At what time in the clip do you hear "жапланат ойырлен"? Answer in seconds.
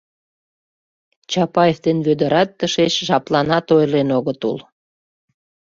3.07-4.09